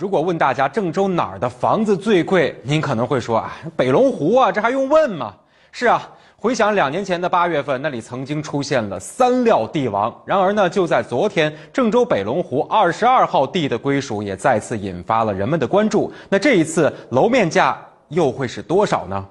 [0.00, 5.32] 如果问大家郑州哪儿的房子最贵，您可能会说啊，北龙湖啊，这还用问吗？
[5.70, 10.12] 是啊，回想两年前的八月份，那里曾经出现了三料地王。
[10.26, 16.12] 然而呢，就在昨天，郑州北龙湖二十二号地的归属也再次引发了人们的关注。
[16.28, 19.24] 那这一次楼面价又会是多少呢？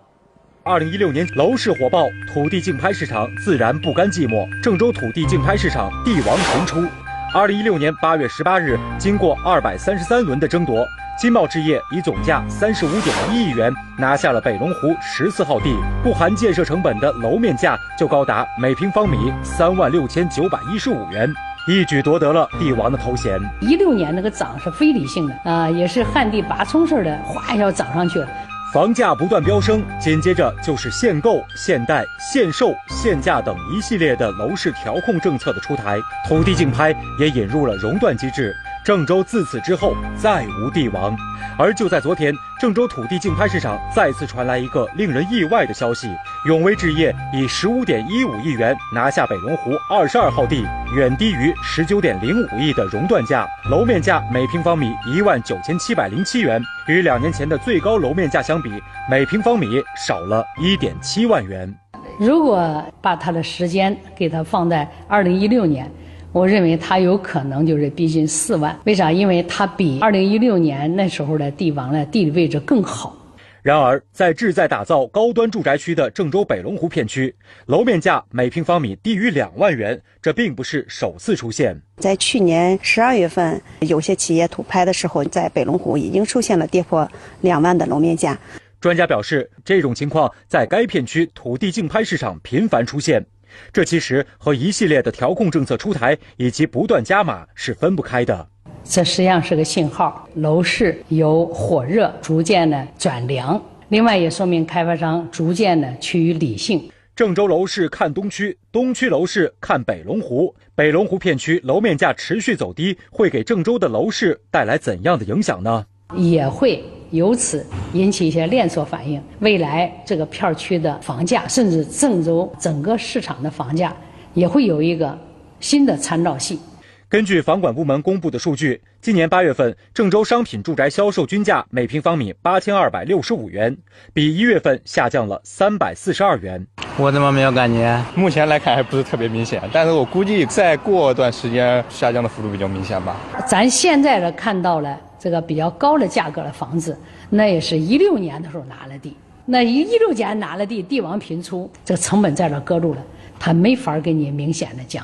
[0.63, 7.02] 二零一六年楼市火爆，土地竞拍市场自然不甘寂寞，郑州土地竞拍市场地王频出。
[7.33, 10.87] 二零一六年八月十八日，经过二百三十三轮的争夺，
[11.17, 21.27] 金茂置业以总价三十五点一亿元拿下了北龙湖十四号地，不含建设成本的楼面价就高达每平方米三万六千九百一十五元，
[21.67, 23.39] 一举夺得了地王的头衔。
[23.61, 28.27] 一六年那个涨是非理性的啊，也是旱地拔葱似的，哗一下涨上去了。
[28.73, 38.51] 房价不断飙升，紧接着就是限购、限贷、限售、限价等一系列的楼市调控政策的出台，土地竞拍也引入了熔断机制。
[38.83, 41.15] 郑州自此之后再无地王，
[41.57, 46.09] 而就在昨天，郑州土地竞拍市场再次传来一个令人意外的消息：
[46.45, 50.65] 永威置业以十五点一五亿元拿下北龙湖二十二号地，
[50.97, 58.69] 远低于十九点零五亿的熔断价，楼面价每平方米一万九千七百零七元，与两年前的最高楼面价相比，
[59.09, 61.73] 每平方米少了一点七万元。
[62.19, 65.89] 如果把它的时间给它放在二零一六年。
[66.33, 69.11] 我认为它有可能就是逼近四万，为啥？
[69.11, 73.15] 因为它比二零一六年那时候的地王的地理位置更好。
[73.61, 77.33] 然而，在志在打造高端住宅区的郑州北龙湖片区，
[77.67, 81.79] 楼面价每平方米低于两万元，这并不是首次出现。
[81.97, 87.07] 在去年十二月份，有些企业土拍的时候，在北龙湖已经出现了跌破
[87.41, 88.35] 两万的楼面价。
[88.81, 93.23] 专家表示，这种情况在该片区土地竞拍市场频繁出现。
[93.71, 98.47] 这其实和一系列的调控政策出台以及不断加码是分不开的。
[98.83, 103.61] 这实际上是个信号，楼市由火热逐渐的转凉。
[103.89, 106.89] 另外也说明开发商逐渐的趋于理性。
[107.15, 110.53] 郑州楼市看东区，东区楼市看北龙湖。
[110.73, 115.85] 北龙湖片区楼面价持续走低，会给郑州的楼市带来怎样的影响呢？
[116.15, 116.83] 也会。
[117.13, 117.63] 由此
[117.93, 123.95] 引起一些连锁反应，未来这个片区的房价，甚至郑州整个市场的房价，
[124.33, 125.15] 也会有一个
[125.59, 126.59] 新的参照系。
[127.07, 133.77] 根据房管部门公布的数据，今年八月份郑州商品住宅销售均价每平方米八千二百六十五元，
[134.11, 136.65] 比一月份下降了三百四十二元。
[136.97, 138.03] 我怎么没有感觉？
[138.15, 143.15] 目前来看还不是特别明显，但是我估计再过段时间下降的幅度比较明显吧。
[143.47, 144.99] 咱现在的看到了。
[145.23, 146.97] 这个比较高的价格的房子，
[147.29, 153.01] 那也是一六年的时候拿了地，那一一六年拿了地，地王频出，这个成本在这搁住了，
[153.39, 155.01] 它没法给你明显的降。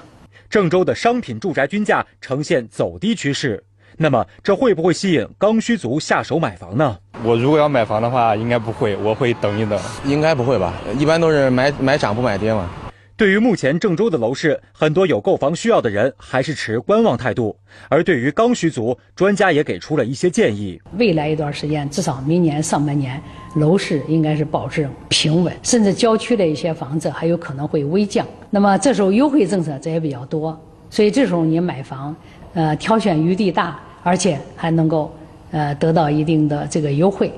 [0.50, 3.64] 郑州的商品住宅均价呈现走低趋势，
[3.96, 6.98] 那么这会不会吸引刚需族下手买房呢？
[7.24, 9.80] 我如果要买房的话，应该不会，我会等一等。
[10.04, 10.74] 应该不会吧？
[10.98, 12.70] 一般都是买买涨不买跌嘛。
[13.20, 17.54] 对于目前郑州的楼市，很多有购房需要的人还是持观望态度。
[17.90, 20.82] 而对于刚需族，专家也给出了一些建议。
[20.98, 23.22] 未来一段时间，至少明年上半年，
[23.56, 28.26] 楼市应该是保持平稳，甚至郊区的一些房子还有可能会微降。
[28.50, 30.58] 那么这时候优惠政策这也比较多，
[30.90, 32.16] 所以这时候你买房，
[32.54, 35.14] 呃，挑选余地大，而且还能够，
[35.52, 37.30] 呃，得到一定的这个优惠。